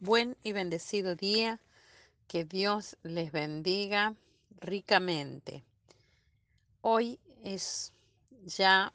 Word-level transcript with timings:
Buen 0.00 0.36
y 0.42 0.52
bendecido 0.52 1.16
día. 1.16 1.58
Que 2.28 2.44
Dios 2.44 2.98
les 3.02 3.32
bendiga 3.32 4.14
ricamente. 4.60 5.64
Hoy 6.82 7.18
es 7.42 7.94
ya 8.44 8.92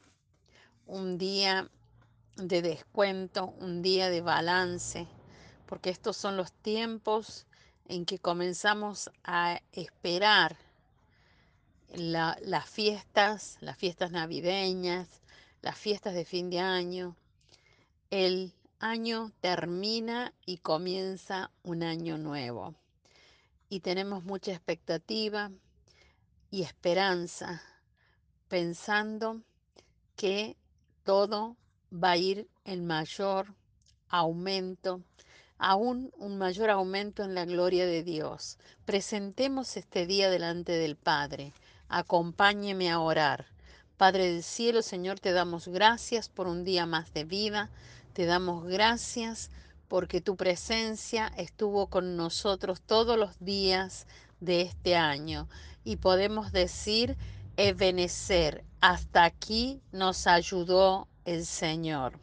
un 0.86 1.18
día 1.18 1.68
de 2.36 2.62
descuento, 2.62 3.48
un 3.60 3.82
día 3.82 4.12
de 4.12 4.22
balance, 4.22 5.08
porque 5.66 5.90
estos 5.90 6.18
son 6.18 6.38
los 6.38 6.54
tiempos 6.54 7.48
en 7.88 8.06
que 8.06 8.20
comenzamos 8.20 9.10
a 9.24 9.60
esperar 9.72 10.56
las 11.96 12.70
fiestas, 12.70 13.58
las 13.60 13.76
fiestas 13.76 14.12
navideñas, 14.12 15.08
las 15.64 15.80
fiestas 15.80 16.14
de 16.14 16.26
fin 16.26 16.52
de 16.52 16.60
año, 16.60 17.16
el 18.12 18.54
año 18.82 19.32
termina 19.42 20.34
y 20.46 20.58
comienza 20.58 21.52
un 21.64 21.84
año 21.84 22.18
nuevo. 22.18 22.74
Y 23.70 23.82
tenemos 23.82 24.24
mucha 24.24 24.52
expectativa 24.52 25.52
y 26.50 26.64
esperanza 26.64 27.62
pensando 28.48 29.42
que 30.16 30.58
todo 31.04 31.56
va 31.94 32.12
a 32.12 32.18
ir 32.18 32.50
en 32.66 32.86
mayor 32.86 33.54
aumento, 34.10 35.02
aún 35.58 36.12
un 36.18 36.38
mayor 36.38 36.70
aumento 36.70 37.24
en 37.24 37.36
la 37.36 37.46
gloria 37.46 37.86
de 37.86 38.04
Dios. 38.04 38.58
Presentemos 38.86 39.78
este 39.78 40.06
día 40.06 40.30
delante 40.30 40.74
del 40.74 40.96
Padre. 40.96 41.54
Acompáñeme 41.88 42.90
a 42.92 43.00
orar. 43.00 43.46
Padre 43.96 44.32
del 44.32 44.44
cielo, 44.44 44.82
Señor, 44.82 45.20
te 45.20 45.32
damos 45.32 45.68
gracias 45.68 46.28
por 46.28 46.48
un 46.48 46.64
día 46.64 46.88
más 46.88 47.14
de 47.14 47.24
vida. 47.24 47.70
Te 48.14 48.26
damos 48.26 48.66
gracias 48.66 49.52
porque 49.88 50.22
tu 50.22 50.36
presencia 50.36 51.32
estuvo 51.38 51.88
con 51.88 52.18
nosotros 52.18 52.82
todos 52.82 53.18
los 53.18 53.40
días 53.40 54.06
de 54.40 54.62
este 54.62 54.96
año 54.96 55.48
y 55.84 55.98
podemos 55.98 56.52
decir, 56.52 57.18
Ebenecer, 57.58 58.66
hasta 58.82 59.24
aquí 59.24 59.82
nos 59.92 60.28
ayudó 60.28 61.08
el 61.26 61.46
Señor. 61.46 62.20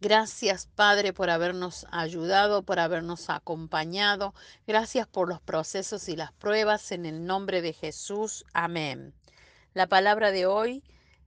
Gracias, 0.00 0.68
Padre, 0.74 1.12
por 1.12 1.30
habernos 1.30 1.86
ayudado, 1.90 2.62
por 2.62 2.80
habernos 2.80 3.30
acompañado. 3.30 4.34
Gracias 4.66 5.06
por 5.06 5.28
los 5.28 5.40
procesos 5.40 6.08
y 6.08 6.16
las 6.16 6.32
pruebas. 6.32 6.90
En 6.90 7.06
el 7.06 7.24
nombre 7.24 7.62
de 7.62 7.72
Jesús. 7.72 8.44
Amén. 8.52 9.14
La 9.74 9.86
palabra 9.86 10.32
de 10.32 10.46
hoy 10.46 10.82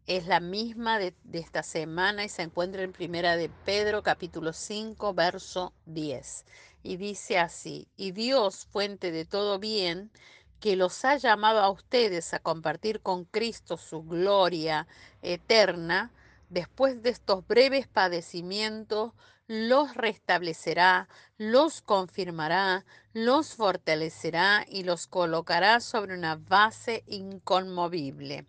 es 0.07 0.27
la 0.27 0.39
misma 0.39 0.99
de, 0.99 1.15
esta 1.33 1.63
semana 1.63 2.23
y 2.23 2.29
se 2.29 2.43
encuentra 2.43 2.83
en 2.83 2.91
Primera 2.91 3.37
de 3.37 3.49
Pedro 3.49 4.03
capítulo 4.03 4.53
5 4.53 5.13
verso 5.15 5.73
10. 5.87 6.45
Y 6.83 6.97
dice 6.97 7.39
así, 7.39 7.87
y 7.97 8.11
Dios, 8.11 8.67
fuente 8.71 9.11
de 9.11 9.25
todo 9.25 9.57
bien, 9.57 10.11
que 10.59 10.75
los 10.75 11.03
ha 11.05 11.17
llamado 11.17 11.59
a 11.59 11.71
ustedes 11.71 12.35
a 12.35 12.39
compartir 12.39 13.01
con 13.01 13.25
Cristo 13.25 13.77
su 13.77 14.03
gloria 14.03 14.87
eterna, 15.23 16.11
después 16.49 17.01
de 17.01 17.09
estos 17.09 17.45
breves 17.47 17.87
padecimientos, 17.87 19.13
los 19.47 19.95
restablecerá, 19.95 21.09
los 21.37 21.81
confirmará, 21.81 22.85
los 23.13 23.55
fortalecerá 23.55 24.65
y 24.69 24.83
los 24.83 25.07
colocará 25.07 25.79
sobre 25.79 26.15
una 26.15 26.35
base 26.35 27.03
inconmovible 27.07 28.45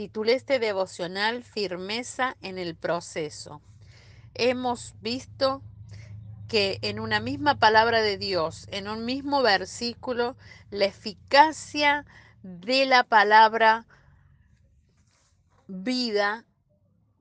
titulé 0.00 0.32
este 0.32 0.58
devocional 0.58 1.44
Firmeza 1.44 2.34
en 2.40 2.56
el 2.56 2.74
proceso. 2.74 3.60
Hemos 4.32 4.94
visto 5.02 5.60
que 6.48 6.78
en 6.80 7.00
una 7.00 7.20
misma 7.20 7.58
palabra 7.58 8.00
de 8.00 8.16
Dios, 8.16 8.66
en 8.70 8.88
un 8.88 9.04
mismo 9.04 9.42
versículo, 9.42 10.38
la 10.70 10.86
eficacia 10.86 12.06
de 12.42 12.86
la 12.86 13.04
palabra 13.04 13.84
vida, 15.66 16.46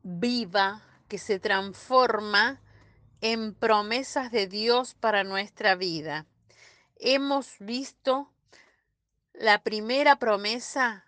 viva, 0.04 0.82
que 1.10 1.18
se 1.18 1.38
transforma 1.38 2.62
en 3.20 3.56
promesas 3.56 4.32
de 4.32 4.48
Dios 4.48 4.94
para 4.94 5.26
nuestra 5.26 5.76
vida. 5.76 6.28
Hemos 6.96 7.58
visto 7.60 8.32
la 9.34 9.64
primera 9.64 10.16
promesa 10.16 11.04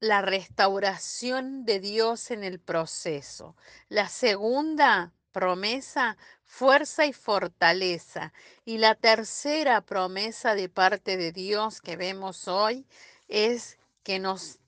la 0.00 0.22
restauración 0.22 1.64
de 1.64 1.78
Dios 1.78 2.30
en 2.30 2.42
el 2.42 2.58
proceso. 2.58 3.54
La 3.88 4.08
segunda 4.08 5.12
promesa, 5.30 6.16
fuerza 6.42 7.06
y 7.06 7.12
fortaleza. 7.12 8.32
Y 8.64 8.78
la 8.78 8.94
tercera 8.94 9.82
promesa 9.82 10.54
de 10.54 10.68
parte 10.68 11.16
de 11.16 11.32
Dios 11.32 11.80
que 11.80 11.96
vemos 11.96 12.48
hoy 12.48 12.86
es 13.28 13.78
que 14.02 14.18
nos 14.18 14.58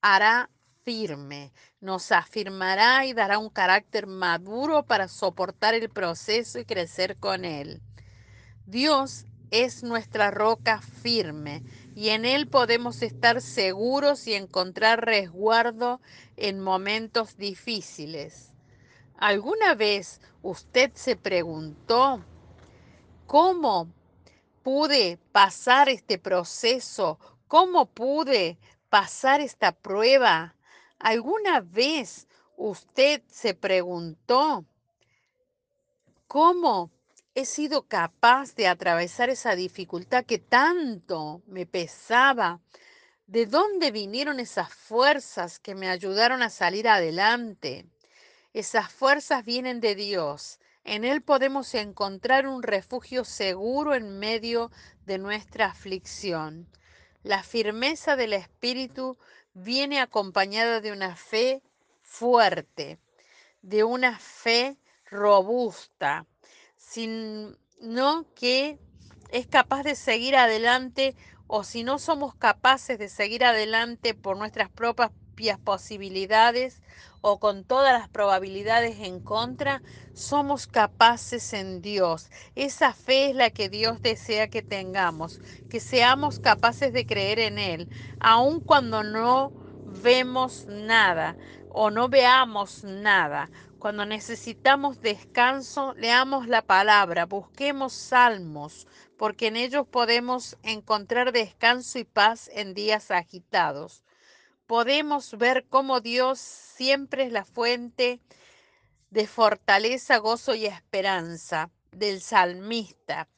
hará 0.00 0.50
firme, 0.84 1.52
nos 1.80 2.12
afirmará 2.12 3.06
y 3.06 3.12
dará 3.12 3.38
un 3.38 3.50
carácter 3.50 4.06
maduro 4.06 4.84
para 4.84 5.08
soportar 5.08 5.74
el 5.74 5.90
proceso 5.90 6.60
y 6.60 6.64
crecer 6.64 7.16
con 7.16 7.44
él. 7.44 7.82
Dios 8.66 9.26
es 9.50 9.82
nuestra 9.82 10.30
roca 10.30 10.80
firme 10.80 11.62
y 11.94 12.10
en 12.10 12.24
Él 12.24 12.46
podemos 12.48 13.02
estar 13.02 13.40
seguros 13.40 14.26
y 14.26 14.34
encontrar 14.34 15.04
resguardo 15.04 16.00
en 16.36 16.60
momentos 16.60 17.36
difíciles. 17.36 18.52
¿Alguna 19.16 19.74
vez 19.74 20.20
usted 20.42 20.90
se 20.94 21.16
preguntó 21.16 22.24
cómo 23.26 23.88
pude 24.62 25.18
pasar 25.32 25.88
este 25.88 26.18
proceso? 26.18 27.18
¿Cómo 27.48 27.86
pude 27.86 28.58
pasar 28.90 29.40
esta 29.40 29.72
prueba? 29.72 30.54
¿Alguna 30.98 31.60
vez 31.60 32.26
usted 32.56 33.22
se 33.28 33.54
preguntó 33.54 34.64
cómo 36.26 36.90
he 37.36 37.44
sido 37.44 37.86
capaz 37.86 38.54
de 38.54 38.66
atravesar 38.66 39.28
esa 39.28 39.54
dificultad 39.54 40.24
que 40.24 40.38
tanto 40.38 41.42
me 41.46 41.66
pesaba? 41.66 42.62
¿De 43.26 43.44
dónde 43.44 43.90
vinieron 43.90 44.40
esas 44.40 44.72
fuerzas 44.72 45.58
que 45.58 45.74
me 45.74 45.90
ayudaron 45.90 46.40
a 46.40 46.48
salir 46.48 46.88
adelante? 46.88 47.84
Esas 48.54 48.90
fuerzas 48.90 49.44
vienen 49.44 49.82
de 49.82 49.94
Dios. 49.94 50.60
En 50.82 51.04
Él 51.04 51.20
podemos 51.20 51.74
encontrar 51.74 52.46
un 52.46 52.62
refugio 52.62 53.22
seguro 53.22 53.94
en 53.94 54.18
medio 54.18 54.70
de 55.04 55.18
nuestra 55.18 55.66
aflicción. 55.66 56.66
La 57.22 57.42
firmeza 57.42 58.16
del 58.16 58.32
Espíritu 58.32 59.18
viene 59.52 60.00
acompañada 60.00 60.80
de 60.80 60.90
una 60.90 61.14
fe 61.16 61.62
fuerte, 62.00 62.98
de 63.60 63.84
una 63.84 64.18
fe 64.18 64.78
robusta, 65.10 66.24
sino 66.96 68.24
que 68.34 68.78
es 69.30 69.46
capaz 69.46 69.82
de 69.82 69.96
seguir 69.96 70.34
adelante 70.34 71.14
o 71.46 71.62
si 71.62 71.84
no 71.84 71.98
somos 71.98 72.34
capaces 72.34 72.98
de 72.98 73.10
seguir 73.10 73.44
adelante 73.44 74.14
por 74.14 74.38
nuestras 74.38 74.70
propias 74.70 75.58
posibilidades 75.62 76.80
o 77.20 77.38
con 77.38 77.64
todas 77.64 77.92
las 77.92 78.08
probabilidades 78.08 79.00
en 79.00 79.20
contra, 79.20 79.82
somos 80.14 80.66
capaces 80.66 81.52
en 81.52 81.82
Dios. 81.82 82.30
Esa 82.54 82.94
fe 82.94 83.28
es 83.28 83.36
la 83.36 83.50
que 83.50 83.68
Dios 83.68 84.00
desea 84.00 84.48
que 84.48 84.62
tengamos, 84.62 85.38
que 85.68 85.80
seamos 85.80 86.38
capaces 86.38 86.94
de 86.94 87.04
creer 87.04 87.40
en 87.40 87.58
Él, 87.58 87.90
aun 88.20 88.60
cuando 88.60 89.02
no 89.02 89.52
vemos 89.84 90.64
nada 90.66 91.36
o 91.68 91.90
no 91.90 92.08
veamos 92.08 92.84
nada. 92.84 93.50
Cuando 93.78 94.06
necesitamos 94.06 95.00
descanso, 95.00 95.94
leamos 95.94 96.48
la 96.48 96.62
palabra, 96.62 97.26
busquemos 97.26 97.92
salmos, 97.92 98.86
porque 99.18 99.48
en 99.48 99.56
ellos 99.56 99.86
podemos 99.86 100.56
encontrar 100.62 101.30
descanso 101.30 101.98
y 101.98 102.04
paz 102.04 102.50
en 102.54 102.72
días 102.72 103.10
agitados. 103.10 104.02
Podemos 104.66 105.36
ver 105.36 105.66
cómo 105.68 106.00
Dios 106.00 106.38
siempre 106.40 107.24
es 107.24 107.32
la 107.32 107.44
fuente 107.44 108.20
de 109.10 109.26
fortaleza, 109.26 110.16
gozo 110.18 110.54
y 110.54 110.66
esperanza 110.66 111.70
del 111.92 112.20
salmista. 112.20 113.28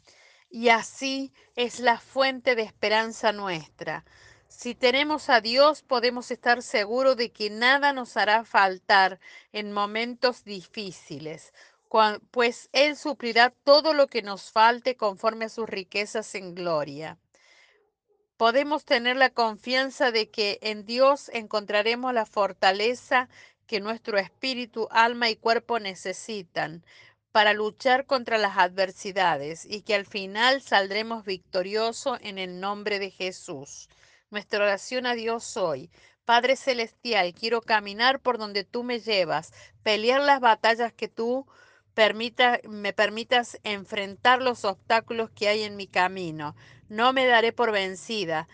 Y 0.51 0.71
así 0.71 1.33
es 1.57 1.81
la 1.81 1.99
fuente 1.99 2.55
de 2.55 2.63
esperanza 2.63 3.33
nuestra. 3.33 4.05
Si 4.49 4.75
tenemos 4.75 5.29
a 5.29 5.41
Dios, 5.41 5.83
podemos 5.83 6.31
estar 6.31 6.63
seguros 6.63 7.17
de 7.17 7.31
que 7.31 7.51
nada 7.51 7.93
nos 7.93 8.17
hará 8.17 8.45
faltar 8.45 9.21
en 9.53 9.73
momentos 9.73 10.43
difíciles, 10.45 11.53
pues 12.31 12.71
Él 12.73 12.97
suplirá 12.97 13.51
todo 13.51 13.93
lo 13.93 14.09
que 14.09 14.23
nos 14.23 14.51
falte 14.51 14.97
conforme 14.97 15.45
a 15.45 15.49
sus 15.51 15.69
riquezas 15.69 16.35
en 16.35 16.55
gloria. 16.55 17.19
Podemos 18.39 18.85
tener 18.85 19.17
la 19.17 19.31
confianza 19.31 20.11
de 20.13 20.31
que 20.31 20.59
en 20.63 20.87
Dios 20.87 21.29
encontraremos 21.35 22.15
la 22.15 22.25
fortaleza 22.25 23.29
que 23.67 23.81
nuestro 23.81 24.17
espíritu, 24.17 24.89
alma 24.91 25.29
y 25.29 25.37
cuerpo 25.37 25.79
necesitan 25.79 26.85
para 27.33 27.53
luchar 27.53 28.07
contra 28.07 28.39
las 28.39 28.57
adversidades 28.57 29.67
y 29.67 29.83
que 29.83 29.95
al 29.95 30.07
final 30.07 30.63
saldremos 30.63 31.25
victoriosos 31.25 32.19
en 32.23 32.39
el 32.39 32.61
nombre 32.61 32.99
de 32.99 33.11
Jesús. 33.11 33.89
Nuestra 34.31 34.63
oración 34.63 35.07
a 35.07 35.15
Dios 35.15 35.57
hoy. 35.57 35.91
Padre 36.27 36.57
Celestial, 36.57 37.33
quiero 37.33 37.63
caminar 37.63 38.21
por 38.21 38.37
donde 38.37 38.63
tú 38.63 38.85
me 38.85 39.01
llevas, 39.01 39.55
pelear 39.83 40.21
las 40.21 40.41
batallas 40.41 40.93
que 40.93 41.09
tú 41.09 41.47
permita, 41.95 42.61
me 42.69 42.93
permitas 42.93 43.59
enfrentar 43.65 44.43
los 44.43 44.67
obstáculos 44.67 45.31
que 45.31 45.49
hay 45.49 45.63
en 45.63 45.77
mi 45.77 45.87
camino. 45.87 46.55
No 46.91 47.15
me 47.15 47.25
daré 47.25 47.55
por 47.55 47.73
vencida. 47.73 48.49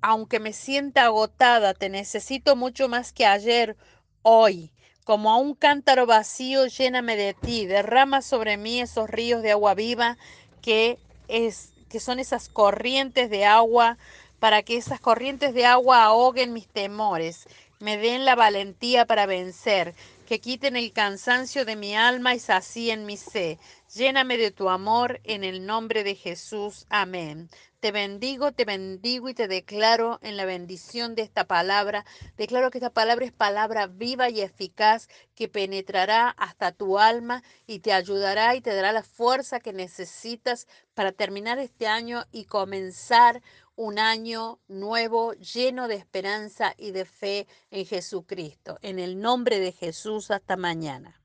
Aunque 0.00 0.38
me 0.38 0.52
sienta 0.52 1.06
agotada, 1.06 1.74
te 1.74 1.88
necesito 1.88 2.54
mucho 2.54 2.88
más 2.88 3.12
que 3.12 3.26
ayer, 3.26 3.76
hoy. 4.22 4.72
Como 5.02 5.32
a 5.32 5.38
un 5.38 5.56
cántaro 5.56 6.06
vacío, 6.06 6.66
lléname 6.66 7.16
de 7.16 7.34
ti. 7.34 7.66
Derrama 7.66 8.22
sobre 8.22 8.56
mí 8.56 8.80
esos 8.80 9.10
ríos 9.10 9.42
de 9.42 9.50
agua 9.50 9.74
viva 9.74 10.18
que, 10.62 11.00
es, 11.26 11.72
que 11.88 11.98
son 11.98 12.20
esas 12.20 12.48
corrientes 12.48 13.28
de 13.28 13.44
agua, 13.44 13.98
para 14.44 14.62
que 14.62 14.76
esas 14.76 15.00
corrientes 15.00 15.54
de 15.54 15.64
agua 15.64 16.04
ahoguen 16.04 16.52
mis 16.52 16.68
temores, 16.68 17.48
me 17.80 17.96
den 17.96 18.26
la 18.26 18.34
valentía 18.34 19.06
para 19.06 19.24
vencer, 19.24 19.94
que 20.26 20.38
quiten 20.38 20.76
el 20.76 20.92
cansancio 20.92 21.64
de 21.64 21.76
mi 21.76 21.96
alma 21.96 22.34
y 22.34 22.40
sacíen 22.40 23.06
mi 23.06 23.16
sed. 23.16 23.56
Lléname 23.94 24.36
de 24.36 24.50
tu 24.50 24.68
amor 24.68 25.18
en 25.24 25.44
el 25.44 25.64
nombre 25.64 26.04
de 26.04 26.14
Jesús. 26.14 26.84
Amén. 26.90 27.48
Te 27.84 27.92
bendigo, 27.92 28.50
te 28.50 28.64
bendigo 28.64 29.28
y 29.28 29.34
te 29.34 29.46
declaro 29.46 30.18
en 30.22 30.38
la 30.38 30.46
bendición 30.46 31.14
de 31.14 31.20
esta 31.20 31.44
palabra. 31.44 32.06
Declaro 32.38 32.70
que 32.70 32.78
esta 32.78 32.88
palabra 32.88 33.26
es 33.26 33.32
palabra 33.32 33.88
viva 33.88 34.30
y 34.30 34.40
eficaz 34.40 35.06
que 35.34 35.48
penetrará 35.48 36.30
hasta 36.30 36.72
tu 36.72 36.98
alma 36.98 37.42
y 37.66 37.80
te 37.80 37.92
ayudará 37.92 38.54
y 38.54 38.62
te 38.62 38.74
dará 38.74 38.90
la 38.92 39.02
fuerza 39.02 39.60
que 39.60 39.74
necesitas 39.74 40.66
para 40.94 41.12
terminar 41.12 41.58
este 41.58 41.86
año 41.86 42.24
y 42.32 42.46
comenzar 42.46 43.42
un 43.76 43.98
año 43.98 44.60
nuevo 44.66 45.34
lleno 45.34 45.86
de 45.86 45.96
esperanza 45.96 46.72
y 46.78 46.92
de 46.92 47.04
fe 47.04 47.46
en 47.70 47.84
Jesucristo. 47.84 48.78
En 48.80 48.98
el 48.98 49.20
nombre 49.20 49.60
de 49.60 49.72
Jesús, 49.72 50.30
hasta 50.30 50.56
mañana. 50.56 51.20